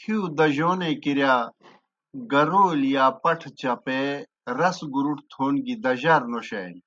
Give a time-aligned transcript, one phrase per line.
[0.00, 1.34] ہِیؤ دجونے کِرِیا
[2.30, 4.02] گَرَولیْ یا پٹھہ چَپَے،
[4.58, 6.80] رس گُرُٹ تھون گیْ دجار نوشانیْ۔